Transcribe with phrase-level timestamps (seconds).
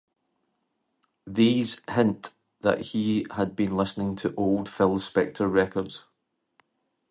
[1.27, 6.05] These hint that he had been listening to old Phil Spector records.